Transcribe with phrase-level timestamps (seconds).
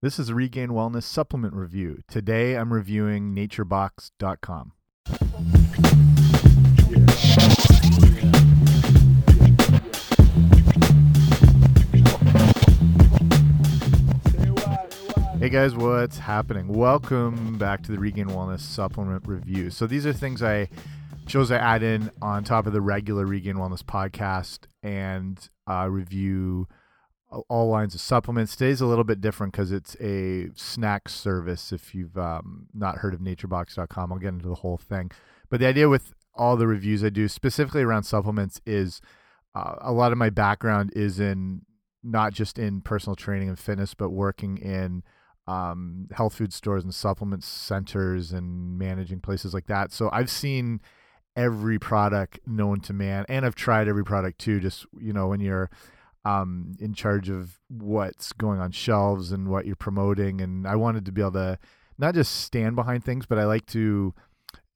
[0.00, 2.04] This is Regained Wellness supplement review.
[2.06, 4.70] Today I'm reviewing naturebox.com.
[15.40, 16.68] Hey guys, what's happening?
[16.68, 19.68] Welcome back to the Regained Wellness supplement review.
[19.70, 20.68] So these are things I
[21.26, 26.68] shows I add in on top of the regular Regained Wellness podcast and uh, review
[27.48, 28.56] all lines of supplements.
[28.56, 31.72] Today's a little bit different because it's a snack service.
[31.72, 35.10] If you've um, not heard of naturebox.com, I'll get into the whole thing.
[35.50, 39.00] But the idea with all the reviews I do, specifically around supplements, is
[39.54, 41.62] uh, a lot of my background is in
[42.02, 45.02] not just in personal training and fitness, but working in
[45.46, 49.92] um, health food stores and supplement centers and managing places like that.
[49.92, 50.80] So I've seen
[51.36, 54.60] every product known to man, and I've tried every product too.
[54.60, 55.70] Just you know, when you're
[56.28, 61.06] um, in charge of what's going on shelves and what you're promoting, and I wanted
[61.06, 61.58] to be able to
[61.96, 64.14] not just stand behind things, but I like to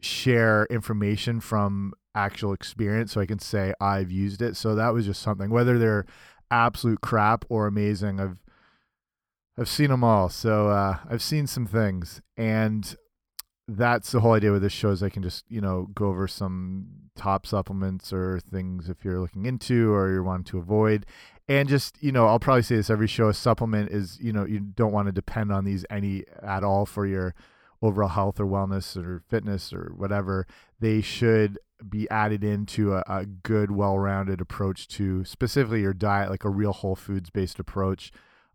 [0.01, 4.57] share information from actual experience so I can say I've used it.
[4.57, 6.07] So that was just something whether they're
[6.51, 8.19] absolute crap or amazing.
[8.19, 8.39] I've
[9.59, 10.31] I've seen them all.
[10.31, 12.97] So uh, I've seen some things, and
[13.69, 16.27] that's the whole idea with this show is I can just you know go over
[16.27, 21.07] some top supplements or things if you're looking into or you're wanting to avoid,
[21.49, 23.29] and just you know I'll probably say this every show.
[23.29, 26.87] A supplement is you know you don't want to depend on these any at all
[26.87, 27.35] for your
[27.83, 30.47] overall health or wellness or fitness or whatever.
[30.81, 36.45] They should be added into a, a good, well-rounded approach to specifically your diet, like
[36.45, 38.13] a real whole foods based approach.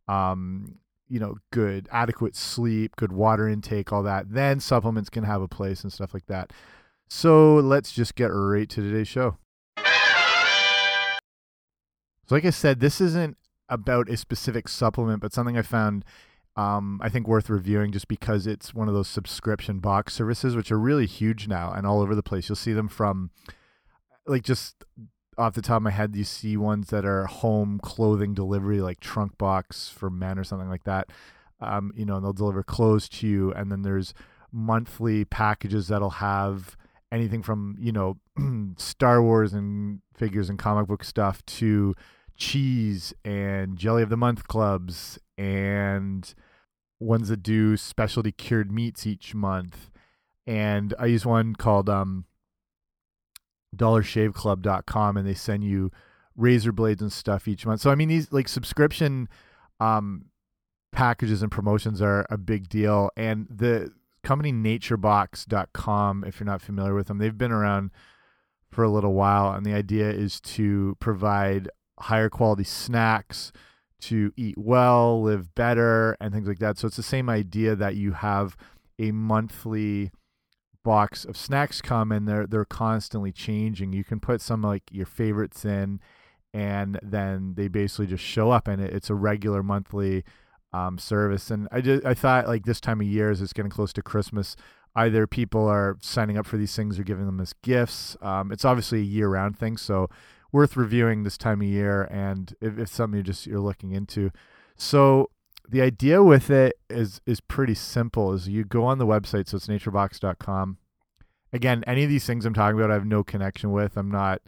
[0.07, 0.79] Um,
[1.09, 4.31] you know, good, adequate sleep, good water intake, all that.
[4.31, 6.51] Then supplements can have a place and stuff like that.
[7.09, 9.37] So let's just get right to today's show.
[12.27, 13.37] So, like I said, this isn't
[13.69, 16.03] about a specific supplement, but something I found
[16.57, 20.71] um, I think worth reviewing just because it's one of those subscription box services, which
[20.71, 22.49] are really huge now and all over the place.
[22.49, 23.29] You'll see them from
[24.25, 24.83] like just
[25.37, 28.99] off the top of my head, you see ones that are home clothing delivery, like
[28.99, 31.09] Trunk Box for men or something like that.
[31.61, 34.15] Um, you know, and they'll deliver clothes to you, and then there's
[34.51, 36.75] monthly packages that'll have
[37.11, 38.17] anything from you know
[38.77, 41.95] Star Wars and figures and comic book stuff to
[42.37, 46.33] cheese and jelly of the month clubs and
[46.99, 49.89] ones that do specialty cured meats each month.
[50.45, 52.25] And I use one called um,
[53.75, 55.91] dollarshaveclub.com and they send you
[56.35, 57.81] razor blades and stuff each month.
[57.81, 59.27] So I mean these like subscription
[59.79, 60.25] um,
[60.91, 63.91] packages and promotions are a big deal and the
[64.23, 67.91] company naturebox.com if you're not familiar with them, they've been around
[68.69, 71.69] for a little while and the idea is to provide
[71.99, 73.51] higher quality snacks
[73.99, 76.77] to eat well, live better, and things like that.
[76.77, 78.55] So it's the same idea that you have
[78.99, 80.11] a monthly
[80.83, 83.91] box of snacks come and they're they're constantly changing.
[83.91, 85.99] You can put some like your favorites in
[86.53, 90.23] and then they basically just show up and it, it's a regular monthly
[90.71, 91.51] um, service.
[91.51, 94.01] And I just I thought like this time of year as it's getting close to
[94.01, 94.55] Christmas,
[94.95, 98.15] either people are signing up for these things or giving them as gifts.
[98.21, 100.09] Um, it's obviously a year round thing, so
[100.51, 104.31] worth reviewing this time of year and if, something you're just you're looking into.
[104.75, 105.29] So
[105.67, 109.57] the idea with it is is pretty simple is you go on the website so
[109.57, 110.77] it's naturebox.com
[111.51, 113.97] again any of these things i'm talking about i have no connection with.
[113.97, 114.41] I'm not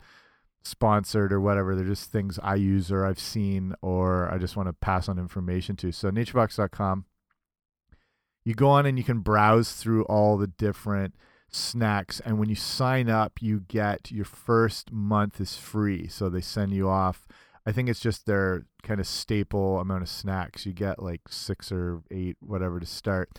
[0.61, 1.75] sponsored or whatever.
[1.75, 5.19] They're just things i use or i've seen or i just want to pass on
[5.19, 5.91] information to.
[5.91, 7.05] So naturebox.com
[8.45, 11.15] you go on and you can browse through all the different
[11.51, 16.41] snacks and when you sign up you get your first month is free so they
[16.41, 17.27] send you off
[17.65, 20.65] I think it's just their kind of staple amount of snacks.
[20.65, 23.29] You get like six or eight, whatever, to start,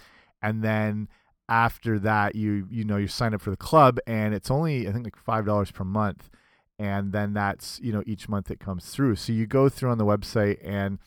[0.40, 1.08] and then
[1.48, 4.92] after that, you you know you sign up for the club, and it's only I
[4.92, 6.30] think like five dollars per month,
[6.78, 9.16] and then that's you know each month it comes through.
[9.16, 10.98] So you go through on the website and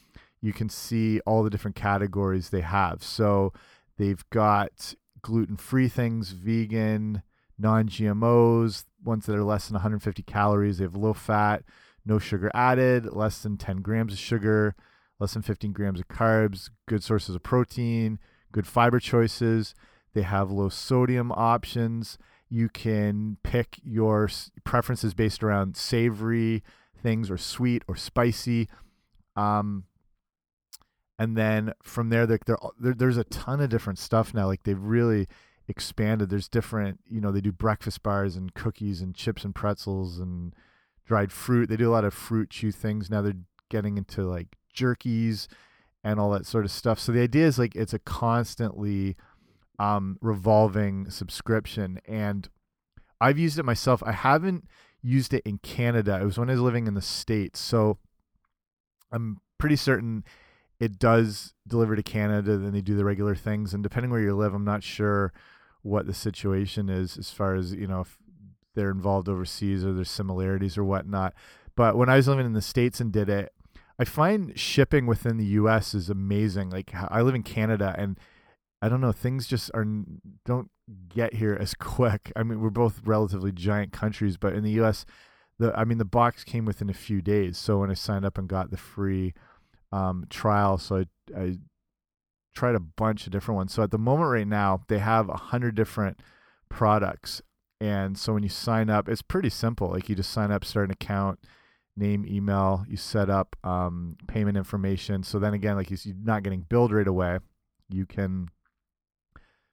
[0.41, 3.01] you can see all the different categories they have.
[3.03, 3.53] So
[3.97, 7.23] they've got gluten free things, vegan,
[7.57, 10.77] non GMOs, ones that are less than 150 calories.
[10.77, 11.63] They have low fat
[12.05, 14.75] no sugar added, less than 10 grams of sugar,
[15.19, 18.19] less than 15 grams of carbs, good sources of protein,
[18.51, 19.73] good fiber choices.
[20.13, 22.17] They have low sodium options.
[22.49, 24.29] You can pick your
[24.63, 26.63] preferences based around savory
[27.01, 28.69] things or sweet or spicy.
[29.35, 29.85] Um,
[31.19, 32.39] and then from there, they're,
[32.79, 34.47] they're, there's a ton of different stuff now.
[34.47, 35.27] Like they've really
[35.67, 36.29] expanded.
[36.29, 40.53] There's different, you know, they do breakfast bars and cookies and chips and pretzels and
[41.05, 41.69] dried fruit.
[41.69, 43.09] They do a lot of fruit chew things.
[43.09, 43.33] Now they're
[43.69, 45.47] getting into like jerkies
[46.03, 46.99] and all that sort of stuff.
[46.99, 49.15] So the idea is like it's a constantly
[49.79, 52.49] um, revolving subscription, and
[53.21, 54.03] I've used it myself.
[54.05, 54.67] I haven't
[55.01, 56.19] used it in Canada.
[56.21, 57.97] It was when I was living in the states, so
[59.11, 60.23] I'm pretty certain
[60.83, 62.57] it does deliver to Canada.
[62.57, 65.31] Then they do the regular things, and depending where you live, I'm not sure
[65.81, 68.17] what the situation is as far as you know if
[68.75, 71.33] they're involved overseas or there's similarities or whatnot.
[71.75, 73.53] But when I was living in the states and did it,
[73.97, 75.93] I find shipping within the U.S.
[75.93, 76.69] is amazing.
[76.69, 78.19] Like I live in Canada, and
[78.81, 79.87] I don't know, things just are
[80.45, 80.69] don't
[81.07, 82.33] get here as quick.
[82.35, 85.05] I mean, we're both relatively giant countries, but in the U.S.,
[85.59, 87.57] the I mean, the box came within a few days.
[87.57, 89.33] So when I signed up and got the free
[89.93, 91.57] um, trial, so I, I
[92.55, 93.73] tried a bunch of different ones.
[93.73, 96.19] So at the moment, right now, they have a hundred different
[96.67, 97.41] products,
[97.79, 99.89] and so when you sign up, it's pretty simple.
[99.91, 101.39] Like you just sign up, start an account
[101.95, 105.21] name, email, you set up um, payment information.
[105.21, 107.37] So then again, like you're not getting billed right away.
[107.87, 108.47] You can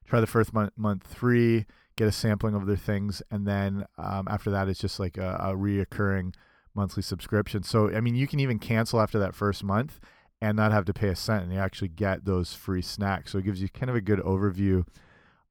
[0.07, 1.65] try the first month, month three,
[1.97, 5.37] get a sampling of their things, and then um, after that, it's just like a,
[5.41, 6.35] a reoccurring
[6.75, 7.63] monthly subscription.
[7.63, 10.01] So I mean, you can even cancel after that first month
[10.41, 13.33] and not have to pay a cent, and you actually get those free snacks.
[13.33, 14.87] So it gives you kind of a good overview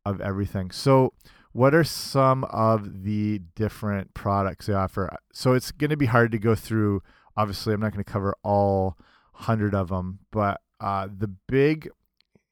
[0.06, 0.72] of everything.
[0.72, 1.14] So
[1.52, 5.16] what are some of the different products they offer?
[5.34, 7.04] So it's going to be hard to go through.
[7.38, 8.98] Obviously, I'm not going to cover all
[9.34, 11.90] 100 of them, but uh, the big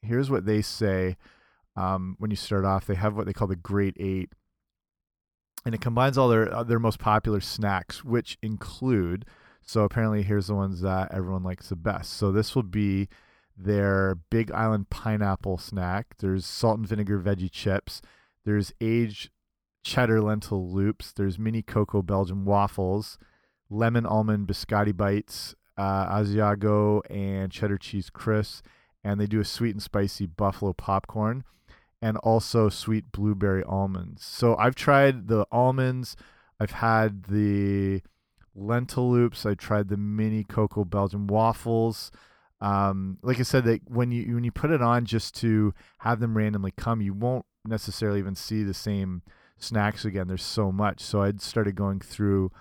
[0.02, 1.18] here's what they say
[1.76, 2.86] um, when you start off.
[2.86, 4.32] They have what they call the Great Eight,
[5.68, 9.26] and it combines all their uh, their most popular snacks, which include.
[9.62, 12.14] So apparently, here's the ones that everyone likes the best.
[12.14, 13.10] So this will be
[13.58, 16.16] their Big Island pineapple snack.
[16.20, 18.02] There's salt and vinegar veggie chips.
[18.46, 19.30] There's aged
[19.84, 21.12] cheddar lentil loops.
[21.12, 23.18] There's mini cocoa Belgian waffles,
[23.70, 28.64] lemon almond biscotti bites, uh, Asiago and cheddar cheese crisps,
[29.04, 31.44] and they do a sweet and spicy buffalo popcorn,
[32.02, 34.24] and also sweet blueberry almonds.
[34.24, 36.16] So I've tried the almonds.
[36.60, 38.02] I've had the
[38.56, 39.46] lentil loops.
[39.46, 42.12] I tried the mini cocoa Belgian waffles.
[42.60, 46.20] Um, like I said, that when you when you put it on just to have
[46.20, 49.22] them randomly come, you won't necessarily even see the same
[49.58, 50.28] snacks again.
[50.28, 51.02] There's so much.
[51.02, 52.52] So I started going through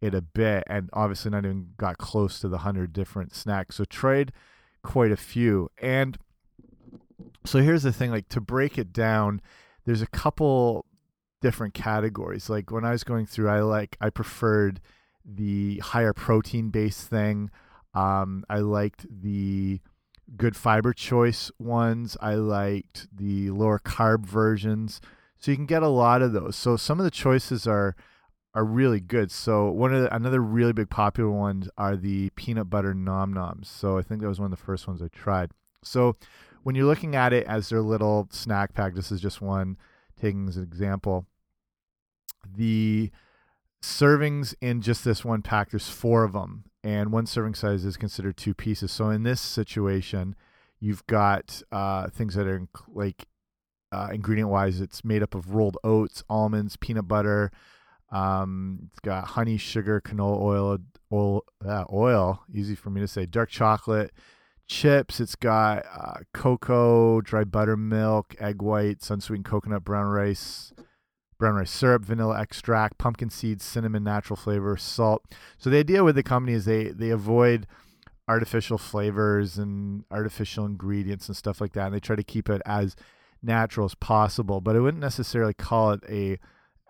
[0.00, 3.76] it a bit and obviously not even got close to the 100 different snacks.
[3.76, 4.32] So tried
[4.82, 5.70] quite a few.
[5.80, 6.18] And
[7.44, 9.40] so here's the thing like to break it down,
[9.84, 10.86] there's a couple
[11.40, 12.48] different categories.
[12.48, 14.80] Like when I was going through, I like, I preferred
[15.24, 17.50] the higher protein based thing.
[17.94, 19.80] Um, I liked the
[20.36, 22.16] good fiber choice ones.
[22.20, 25.00] I liked the lower carb versions.
[25.38, 26.56] So you can get a lot of those.
[26.56, 27.94] So some of the choices are
[28.54, 29.32] are really good.
[29.32, 33.68] So one of the, another really big popular ones are the peanut butter nom noms.
[33.68, 35.50] So I think that was one of the first ones I tried.
[35.82, 36.16] So
[36.64, 39.76] when you're looking at it as their little snack pack, this is just one
[40.20, 41.26] taking as an example.
[42.56, 43.10] The
[43.82, 47.98] servings in just this one pack, there's four of them, and one serving size is
[47.98, 48.90] considered two pieces.
[48.90, 50.34] So in this situation,
[50.80, 53.26] you've got uh, things that are like
[53.92, 57.52] uh, ingredient wise, it's made up of rolled oats, almonds, peanut butter.
[58.10, 60.78] Um, it's got honey, sugar, canola oil,
[61.12, 62.42] oil, uh, oil.
[62.52, 63.26] Easy for me to say.
[63.26, 64.12] Dark chocolate,
[64.66, 65.20] chips.
[65.20, 70.72] It's got uh, cocoa, dry buttermilk, egg whites, unsweetened coconut, brown rice,
[71.38, 75.24] brown rice syrup, vanilla extract, pumpkin seeds, cinnamon, natural flavor, salt.
[75.58, 77.66] So the idea with the company is they they avoid
[78.26, 82.62] artificial flavors and artificial ingredients and stuff like that, and they try to keep it
[82.64, 82.96] as
[83.42, 84.60] natural as possible.
[84.60, 86.38] But I wouldn't necessarily call it a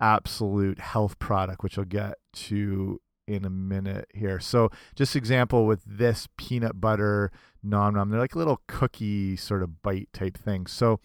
[0.00, 4.40] absolute health product, which I'll get to in a minute here.
[4.40, 7.30] So just example with this peanut butter
[7.62, 10.72] nom nom, they're like little cookie sort of bite type things.
[10.72, 11.00] So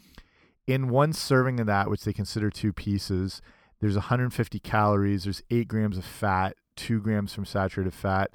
[0.67, 3.41] in one serving of that, which they consider two pieces,
[3.79, 5.23] there's 150 calories.
[5.23, 8.31] There's eight grams of fat, two grams from saturated fat.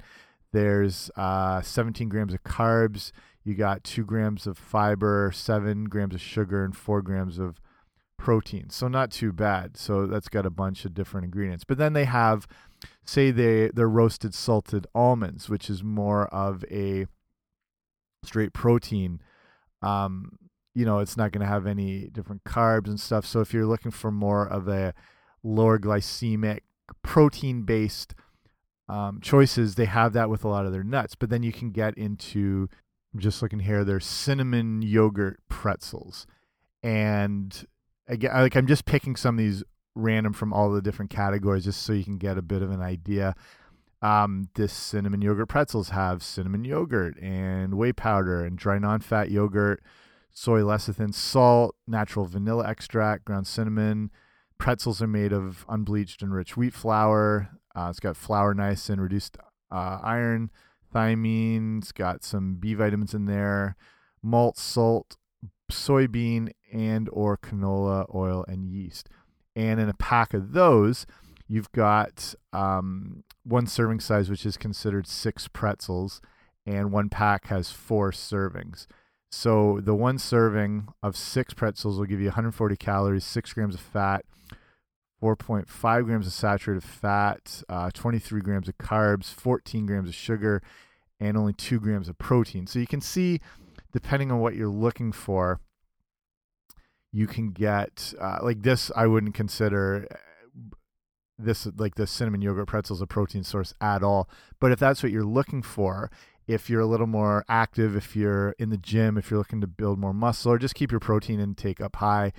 [0.51, 3.11] There's uh, 17 grams of carbs.
[3.43, 7.59] You got two grams of fiber, seven grams of sugar, and four grams of
[8.17, 8.69] protein.
[8.69, 9.77] So not too bad.
[9.77, 11.63] So that's got a bunch of different ingredients.
[11.63, 12.47] But then they have,
[13.03, 17.05] say they they're roasted salted almonds, which is more of a
[18.23, 19.21] straight protein.
[19.81, 20.37] Um,
[20.73, 23.25] you know, it's not going to have any different carbs and stuff.
[23.25, 24.93] So if you're looking for more of a
[25.43, 26.59] lower glycemic,
[27.01, 28.13] protein based
[28.89, 31.15] um, choices, they have that with a lot of their nuts.
[31.15, 32.67] But then you can get into,
[33.13, 36.27] I'm just looking here, there's cinnamon yogurt pretzels.
[36.83, 37.65] And
[38.07, 39.63] again, like I'm just picking some of these
[39.95, 42.81] random from all the different categories just so you can get a bit of an
[42.81, 43.35] idea.
[44.01, 49.81] Um, this cinnamon yogurt pretzels have cinnamon yogurt and whey powder and dry non-fat yogurt,
[50.31, 54.11] soy lecithin, salt, natural vanilla extract, ground cinnamon.
[54.57, 57.49] Pretzels are made of unbleached enriched wheat flour.
[57.75, 59.37] Uh, it's got flour niacin, reduced
[59.71, 60.51] uh, iron,
[60.93, 61.79] thiamine.
[61.79, 63.75] It's got some B vitamins in there,
[64.21, 65.17] malt, salt,
[65.71, 69.09] soybean, and or canola oil and yeast.
[69.55, 71.05] And in a pack of those,
[71.47, 76.21] you've got um, one serving size, which is considered six pretzels,
[76.65, 78.87] and one pack has four servings.
[79.29, 83.81] So the one serving of six pretzels will give you 140 calories, six grams of
[83.81, 84.25] fat,
[85.21, 90.61] 4.5 grams of saturated fat, uh, 23 grams of carbs, 14 grams of sugar,
[91.19, 92.67] and only two grams of protein.
[92.67, 93.39] So you can see,
[93.91, 95.59] depending on what you're looking for,
[97.15, 98.91] you can get uh, like this.
[98.93, 100.75] I wouldn't consider uh,
[101.39, 104.29] this like the cinnamon yogurt pretzels a protein source at all.
[104.59, 106.11] But if that's what you're looking for,
[106.45, 109.67] if you're a little more active, if you're in the gym, if you're looking to
[109.67, 112.33] build more muscle, or just keep your protein intake up high,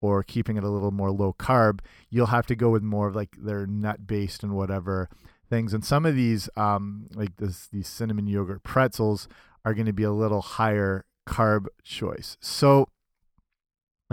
[0.00, 3.14] or keeping it a little more low carb, you'll have to go with more of
[3.14, 5.10] like their nut based and whatever
[5.50, 5.74] things.
[5.74, 9.28] And some of these, um, like this, these cinnamon yogurt pretzels,
[9.66, 12.38] are going to be a little higher carb choice.
[12.40, 12.88] So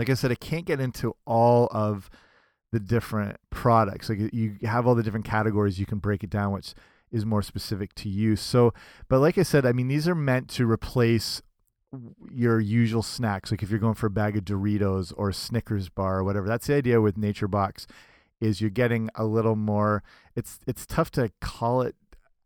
[0.02, 2.10] like I said, I can't get into all of
[2.72, 4.08] the different products.
[4.08, 6.74] Like you have all the different categories, you can break it down, which
[7.12, 8.34] is more specific to you.
[8.34, 8.74] So,
[9.08, 11.40] but like I said, I mean, these are meant to replace
[12.32, 13.52] your usual snacks.
[13.52, 16.66] Like if you're going for a bag of Doritos or Snickers bar or whatever, that's
[16.66, 17.86] the idea with Nature Box
[18.40, 20.02] is you're getting a little more,
[20.34, 21.94] it's, it's tough to call it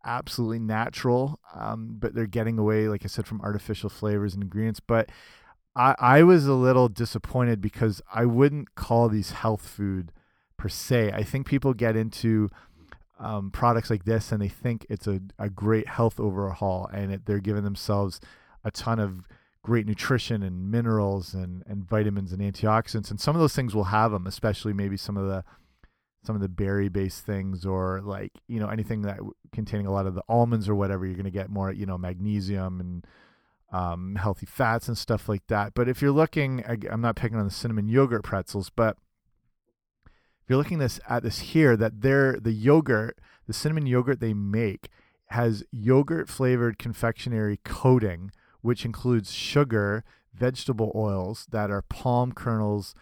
[0.05, 4.79] absolutely natural, um, but they're getting away, like I said, from artificial flavors and ingredients.
[4.79, 5.09] But
[5.77, 10.11] I, I was a little disappointed because I wouldn't call these health food
[10.57, 11.13] per se.
[11.13, 12.49] I think people get into
[13.21, 17.27] um, products like this and they think it's a, a great health overhaul and it,
[17.27, 18.21] they're giving themselves
[18.65, 19.29] a ton of
[19.63, 23.11] great nutrition and minerals and, and vitamins and antioxidants.
[23.11, 25.45] And some of those things will have them, especially maybe some of the
[26.25, 29.21] some of the berry based things or like you know anything that
[29.53, 31.97] containing a lot of the almonds or whatever you're going to get more you know
[31.97, 33.07] magnesium and
[33.73, 35.75] um, healthy fats and stuff like that.
[35.75, 38.97] But if you're looking, I'm not picking on the cinnamon yogurt pretzels, but
[40.07, 44.35] if you're looking this at this here, that they're the yogurt, the cinnamon yogurt they
[44.35, 44.89] make
[45.31, 48.31] has yogurt flavored confectionery coating,
[48.61, 52.95] which includes sugar, vegetable oils that are palm kernels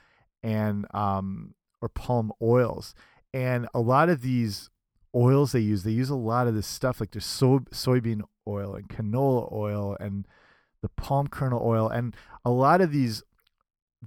[0.42, 2.94] and um, or palm oils.
[3.34, 4.70] And a lot of these
[5.14, 8.74] oils they use, they use a lot of this stuff like there's so soybean oil
[8.74, 10.26] and canola oil and
[10.84, 12.14] the palm kernel oil, and
[12.44, 13.22] a lot of these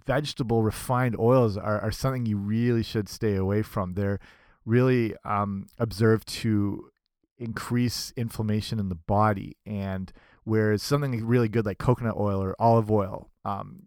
[0.05, 3.95] vegetable refined oils are, are something you really should stay away from.
[3.95, 4.19] They're
[4.63, 6.91] really um, observed to
[7.39, 12.91] increase inflammation in the body, and whereas something really good like coconut oil or olive
[12.91, 13.81] oil, um,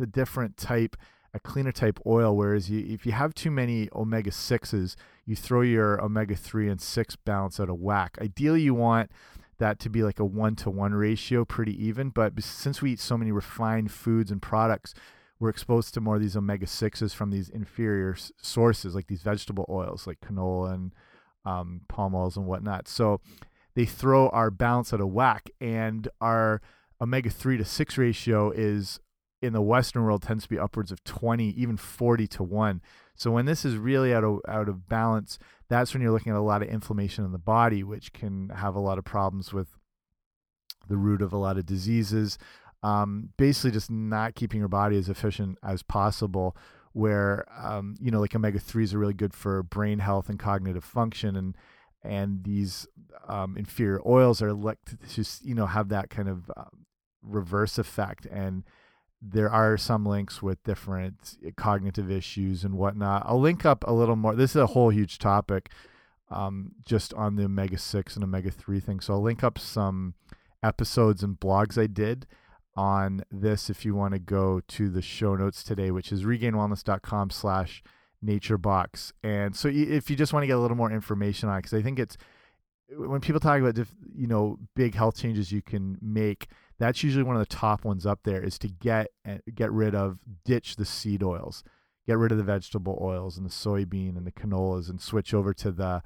[0.00, 0.96] the different type,
[1.32, 2.36] a cleaner type oil.
[2.36, 6.80] Whereas you, if you have too many omega sixes, you throw your omega three and
[6.80, 8.18] six balance out of whack.
[8.20, 9.12] Ideally, you want
[9.62, 12.10] that to be like a one to one ratio, pretty even.
[12.10, 14.92] But since we eat so many refined foods and products,
[15.38, 19.64] we're exposed to more of these omega 6s from these inferior sources, like these vegetable
[19.68, 20.94] oils, like canola and
[21.44, 22.88] um, palm oils and whatnot.
[22.88, 23.20] So
[23.74, 26.60] they throw our balance out of whack, and our
[27.00, 29.00] omega 3 to 6 ratio is
[29.40, 32.80] in the Western world tends to be upwards of 20, even 40 to 1.
[33.14, 35.38] So when this is really out of out of balance,
[35.72, 38.74] that's when you're looking at a lot of inflammation in the body, which can have
[38.74, 39.78] a lot of problems with
[40.88, 42.38] the root of a lot of diseases.
[42.82, 46.56] Um, basically, just not keeping your body as efficient as possible.
[46.92, 50.84] Where um, you know, like omega threes are really good for brain health and cognitive
[50.84, 51.56] function, and
[52.02, 52.86] and these
[53.28, 56.64] um, inferior oils are like to just you know have that kind of uh,
[57.22, 58.64] reverse effect and
[59.22, 63.22] there are some links with different cognitive issues and whatnot.
[63.24, 64.34] I'll link up a little more.
[64.34, 65.70] This is a whole huge topic
[66.28, 69.00] um, just on the omega 6 and omega 3 thing.
[69.00, 70.14] So I'll link up some
[70.62, 72.26] episodes and blogs I did
[72.74, 77.30] on this if you want to go to the show notes today, which is regainedwellness.com
[77.30, 77.84] slash
[78.24, 79.12] naturebox.
[79.22, 81.74] And so if you just want to get a little more information on it, because
[81.74, 82.16] I think it's
[82.96, 83.78] when people talk about,
[84.16, 86.48] you know, big health changes you can make–
[86.78, 89.94] that's usually one of the top ones up there is to get eh, get rid
[89.94, 91.62] of ditch the seed oils
[92.06, 95.52] get rid of the vegetable oils and the soybean and the canolas and switch over
[95.52, 96.02] to the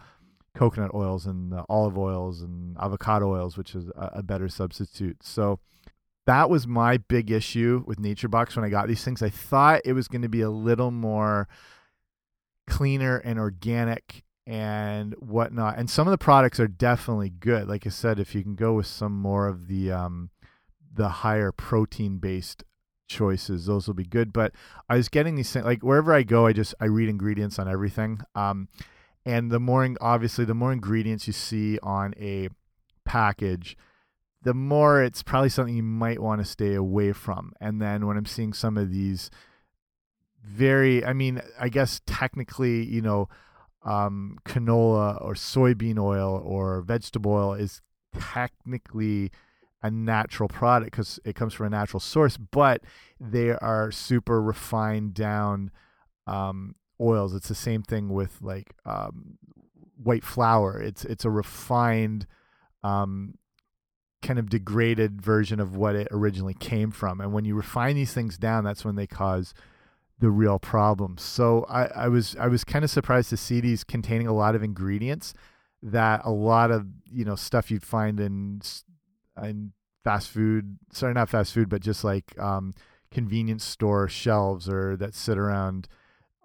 [0.54, 5.22] coconut oils and the olive oils and avocado oils which is a, a better substitute
[5.22, 5.58] so
[6.24, 9.80] that was my big issue with nature box when i got these things i thought
[9.84, 11.46] it was going to be a little more
[12.66, 15.76] cleaner and organic and whatnot.
[15.78, 17.68] And some of the products are definitely good.
[17.68, 20.30] Like I said, if you can go with some more of the um,
[20.96, 22.64] the higher protein based
[23.08, 24.32] choices, those will be good.
[24.32, 24.52] But
[24.88, 27.68] I was getting these things like wherever I go, I just I read ingredients on
[27.68, 28.20] everything.
[28.34, 28.68] Um,
[29.24, 32.48] and the more obviously the more ingredients you see on a
[33.04, 33.76] package,
[34.42, 37.52] the more it's probably something you might want to stay away from.
[37.60, 39.30] And then when I'm seeing some of these
[40.44, 43.28] very, I mean, I guess technically, you know,
[43.84, 47.80] um, canola or soybean oil or vegetable oil is
[48.18, 49.30] technically
[49.86, 52.82] a natural product because it comes from a natural source, but
[53.20, 55.70] they are super refined down
[56.26, 57.34] um, oils.
[57.34, 59.38] It's the same thing with like um,
[60.02, 60.80] white flour.
[60.80, 62.26] It's it's a refined,
[62.82, 63.34] um,
[64.22, 67.20] kind of degraded version of what it originally came from.
[67.20, 69.54] And when you refine these things down, that's when they cause
[70.18, 71.22] the real problems.
[71.22, 74.54] So I, I was I was kind of surprised to see these containing a lot
[74.54, 75.34] of ingredients
[75.82, 78.60] that a lot of you know stuff you'd find in
[79.42, 79.72] in
[80.04, 82.72] fast food sorry not fast food but just like um,
[83.10, 85.88] convenience store shelves or that sit around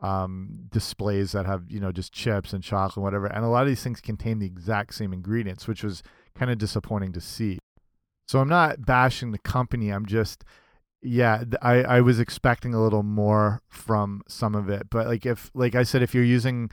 [0.02, 3.28] um, displays that have you know just chips and chocolate and whatever.
[3.28, 6.02] And a lot of these things contain the exact same ingredients which was
[6.36, 7.60] kind of disappointing to see.
[8.28, 10.44] So i'm not bashing the company i'm just
[11.02, 14.90] yeah i i was expecting a little more from some of it.
[14.90, 16.72] But like if like i said if you're using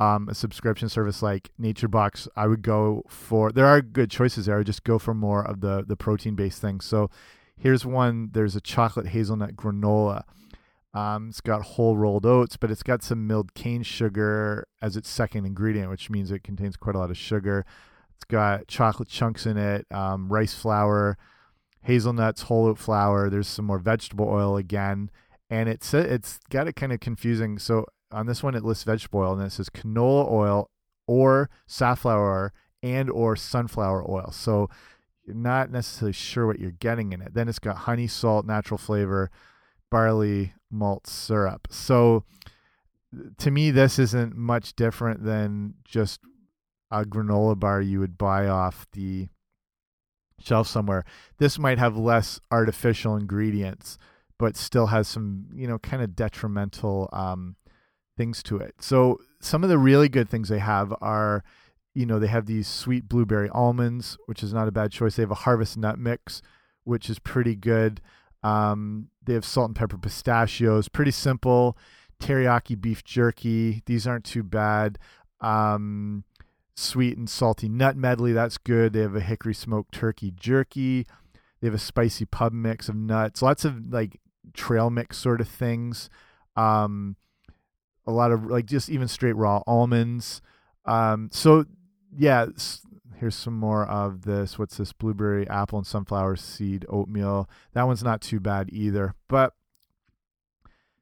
[0.00, 3.52] um, a subscription service like NatureBox, I would go for.
[3.52, 4.54] There are good choices there.
[4.54, 6.86] I would just go for more of the the protein based things.
[6.86, 7.10] So
[7.56, 8.30] here's one.
[8.32, 10.22] There's a chocolate hazelnut granola.
[10.94, 15.08] Um, it's got whole rolled oats, but it's got some milled cane sugar as its
[15.08, 17.64] second ingredient, which means it contains quite a lot of sugar.
[18.16, 21.16] It's got chocolate chunks in it, um, rice flour,
[21.82, 23.28] hazelnuts, whole oat flour.
[23.28, 25.10] There's some more vegetable oil again,
[25.50, 27.58] and it's it's got it kind of confusing.
[27.58, 30.70] So on this one it lists vegetable oil and it says canola oil
[31.06, 32.52] or safflower
[32.82, 34.30] and or sunflower oil.
[34.32, 34.68] So
[35.24, 37.34] you're not necessarily sure what you're getting in it.
[37.34, 39.30] Then it's got honey, salt, natural flavor,
[39.90, 41.68] barley malt syrup.
[41.70, 42.24] So
[43.38, 46.20] to me this isn't much different than just
[46.90, 49.28] a granola bar you would buy off the
[50.40, 51.04] shelf somewhere.
[51.38, 53.98] This might have less artificial ingredients,
[54.38, 57.56] but still has some, you know, kind of detrimental um,
[58.16, 58.74] things to it.
[58.80, 61.42] So some of the really good things they have are,
[61.94, 65.16] you know, they have these sweet blueberry almonds, which is not a bad choice.
[65.16, 66.42] They have a harvest nut mix,
[66.84, 68.00] which is pretty good.
[68.42, 71.76] Um, they have salt and pepper pistachios, pretty simple.
[72.20, 74.98] Teriyaki beef jerky, these aren't too bad.
[75.40, 76.24] Um,
[76.74, 78.92] sweet and salty nut medley, that's good.
[78.92, 81.06] They have a hickory smoked turkey jerky.
[81.60, 84.18] They have a spicy pub mix of nuts, lots of like
[84.54, 86.08] trail mix sort of things.
[86.56, 87.16] Um,
[88.06, 90.40] a lot of like just even straight raw almonds.
[90.84, 91.64] Um, so
[92.16, 92.46] yeah,
[93.16, 94.58] here's some more of this.
[94.58, 94.92] What's this?
[94.92, 97.48] Blueberry, apple, and sunflower seed oatmeal.
[97.74, 99.14] That one's not too bad either.
[99.28, 99.52] But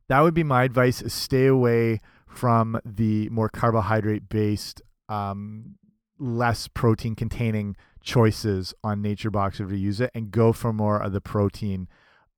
[0.08, 5.76] that would be my advice: is stay away from the more carbohydrate based, um,
[6.18, 11.00] less protein containing choices on Nature Box if you use it, and go for more
[11.00, 11.88] of the protein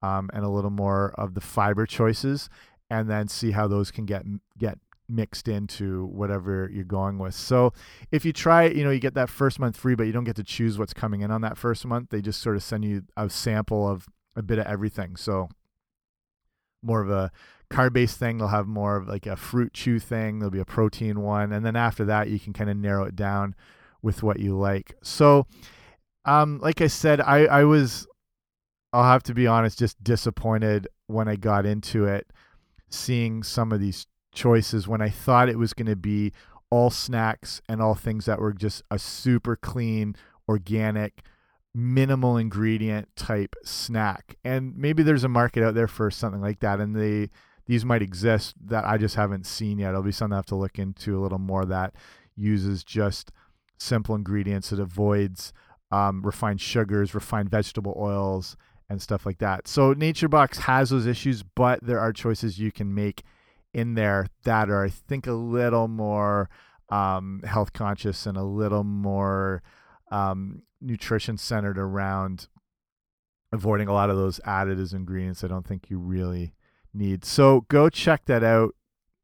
[0.02, 2.48] um, and a little more of the fiber choices
[2.90, 4.24] and then see how those can get
[4.58, 7.34] get mixed into whatever you're going with.
[7.34, 7.72] So
[8.10, 10.24] if you try it, you know, you get that first month free, but you don't
[10.24, 12.10] get to choose what's coming in on that first month.
[12.10, 15.16] They just sort of send you a sample of a bit of everything.
[15.16, 15.48] So
[16.82, 17.30] more of a
[17.70, 18.38] carb based thing.
[18.38, 20.38] They'll have more of like a fruit chew thing.
[20.38, 21.52] There'll be a protein one.
[21.52, 23.54] And then after that, you can kind of narrow it down
[24.02, 24.94] with what you like.
[25.02, 25.46] So,
[26.24, 28.06] um, like I said, I, I was,
[28.92, 32.26] I'll have to be honest, just disappointed when I got into it
[32.90, 36.32] seeing some of these choices when I thought it was going to be
[36.70, 40.14] all snacks and all things that were just a super clean,
[40.48, 41.22] organic,
[41.74, 44.36] minimal ingredient type snack.
[44.44, 47.30] And maybe there's a market out there for something like that, and they
[47.66, 49.90] these might exist that I just haven't seen yet.
[49.90, 51.94] It'll be something I have to look into a little more that
[52.36, 53.30] uses just
[53.78, 54.72] simple ingredients.
[54.72, 55.52] It avoids
[55.92, 58.56] um, refined sugars, refined vegetable oils,
[58.90, 59.68] and stuff like that.
[59.68, 63.22] So Nature Box has those issues, but there are choices you can make
[63.72, 66.50] in there that are, I think, a little more
[66.88, 69.62] um, health conscious and a little more
[70.10, 72.48] um, nutrition centered around
[73.52, 76.54] avoiding a lot of those additives ingredients I don't think you really
[76.92, 77.24] need.
[77.24, 78.74] So go check that out,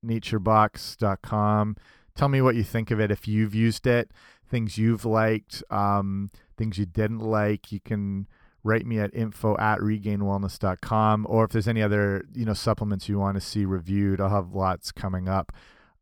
[0.05, 1.77] naturebox.com.
[2.15, 4.13] Tell me what you think of it if you've used it,
[4.49, 7.73] things you've liked, um, things you didn't like.
[7.73, 8.29] You can
[8.67, 13.19] write me at info at regainedwellness.com or if there's any other you know supplements you
[13.19, 15.53] want to see reviewed i'll have lots coming up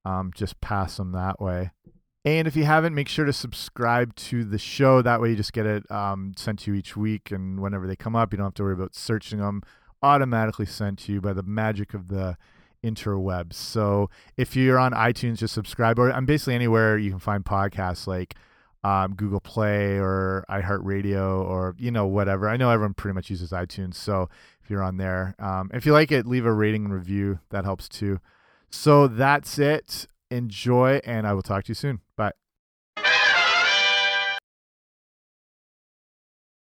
[0.07, 1.71] um, just pass them that way
[2.27, 5.03] And if you haven't, make sure to subscribe to the show.
[5.03, 7.97] That way, you just get it um, sent to you each week, and whenever they
[7.97, 9.63] come up, you don't have to worry about searching them.
[10.03, 12.39] Automatically sent to you by the magic of the
[12.83, 13.55] interwebs.
[13.55, 15.99] So if you're on iTunes, just subscribe.
[15.99, 18.35] Or I'm basically anywhere you can find podcasts like
[18.85, 22.49] um, Google Play or iHeartRadio or you know whatever.
[22.49, 24.29] I know everyone pretty much uses iTunes, so
[24.63, 27.41] if you're on there, um, if you like it, leave a rating and review.
[27.51, 28.21] That helps too.
[28.71, 30.07] So that's it.
[30.31, 32.01] Enjoy, and I will talk to you soon.
[32.17, 32.44] Bye.